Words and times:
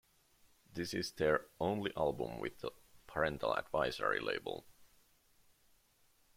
This 0.73 0.95
is 0.95 1.11
their 1.11 1.45
only 1.59 1.93
album 1.95 2.39
with 2.39 2.63
a 2.63 2.71
"Parental 3.05 3.53
Advisory" 3.55 4.19
label. 4.19 4.65